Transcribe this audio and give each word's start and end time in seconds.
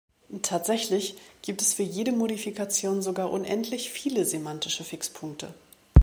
Tatsächlich 0.41 1.13
gibt 1.43 1.61
es 1.61 1.75
für 1.75 1.83
jede 1.83 2.11
Modifikation 2.11 3.03
sogar 3.03 3.29
unendlich 3.29 3.91
viele 3.91 4.25
semantische 4.25 4.83
Fixpunkte. 4.83 5.53